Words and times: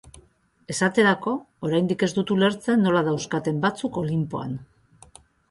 Esaterako, 0.73 1.33
oraindik 1.69 2.05
ez 2.07 2.09
dut 2.15 2.33
ulertzen 2.37 2.81
nola 2.87 3.05
dauzkaten 3.11 3.61
batzuk 3.67 4.01
Olinpoan. 4.05 4.59